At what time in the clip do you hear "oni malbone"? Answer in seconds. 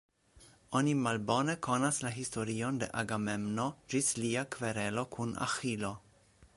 0.77-1.55